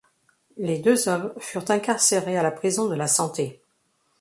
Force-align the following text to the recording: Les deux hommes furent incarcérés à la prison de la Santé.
Les 0.57 0.79
deux 0.79 1.07
hommes 1.09 1.31
furent 1.37 1.69
incarcérés 1.69 2.35
à 2.35 2.41
la 2.41 2.49
prison 2.49 2.89
de 2.89 2.95
la 2.95 3.05
Santé. 3.05 3.61